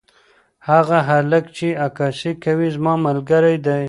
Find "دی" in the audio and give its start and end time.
3.65-3.79